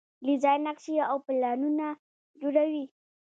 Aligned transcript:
ډیزاین 0.25 0.59
نقشې 0.67 0.95
او 1.11 1.17
پلانونه 1.25 1.87
جوړوي. 2.41 2.85